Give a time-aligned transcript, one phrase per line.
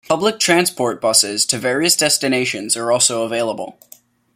[0.07, 3.77] Public transport buses to various destinations are also available.